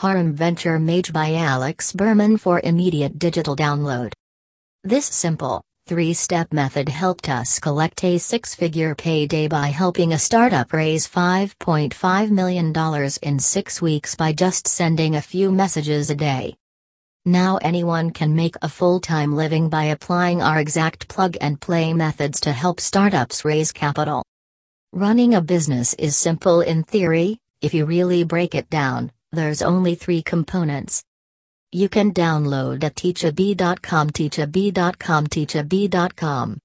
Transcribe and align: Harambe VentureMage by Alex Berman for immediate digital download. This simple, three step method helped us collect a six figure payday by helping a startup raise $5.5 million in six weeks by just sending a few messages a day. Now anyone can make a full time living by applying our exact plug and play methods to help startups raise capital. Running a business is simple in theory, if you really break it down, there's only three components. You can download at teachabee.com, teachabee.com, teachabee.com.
Harambe 0.00 0.36
VentureMage 0.36 1.12
by 1.12 1.34
Alex 1.34 1.92
Berman 1.92 2.36
for 2.36 2.60
immediate 2.62 3.18
digital 3.18 3.56
download. 3.56 4.12
This 4.84 5.04
simple, 5.06 5.60
three 5.88 6.14
step 6.14 6.52
method 6.52 6.88
helped 6.88 7.28
us 7.28 7.58
collect 7.58 8.04
a 8.04 8.16
six 8.16 8.54
figure 8.54 8.94
payday 8.94 9.48
by 9.48 9.66
helping 9.66 10.12
a 10.12 10.18
startup 10.18 10.72
raise 10.72 11.08
$5.5 11.08 12.30
million 12.30 12.72
in 13.22 13.40
six 13.40 13.82
weeks 13.82 14.14
by 14.14 14.32
just 14.32 14.68
sending 14.68 15.16
a 15.16 15.20
few 15.20 15.50
messages 15.50 16.10
a 16.10 16.14
day. 16.14 16.54
Now 17.24 17.56
anyone 17.56 18.12
can 18.12 18.36
make 18.36 18.54
a 18.62 18.68
full 18.68 19.00
time 19.00 19.34
living 19.34 19.68
by 19.68 19.86
applying 19.86 20.40
our 20.40 20.60
exact 20.60 21.08
plug 21.08 21.36
and 21.40 21.60
play 21.60 21.92
methods 21.92 22.38
to 22.42 22.52
help 22.52 22.78
startups 22.78 23.44
raise 23.44 23.72
capital. 23.72 24.22
Running 24.92 25.34
a 25.34 25.40
business 25.40 25.94
is 25.94 26.16
simple 26.16 26.60
in 26.60 26.84
theory, 26.84 27.40
if 27.60 27.74
you 27.74 27.84
really 27.84 28.22
break 28.22 28.54
it 28.54 28.70
down, 28.70 29.10
there's 29.32 29.60
only 29.60 29.94
three 29.94 30.22
components. 30.22 31.04
You 31.70 31.88
can 31.90 32.12
download 32.12 32.82
at 32.82 32.94
teachabee.com, 32.94 34.10
teachabee.com, 34.10 35.26
teachabee.com. 35.26 36.56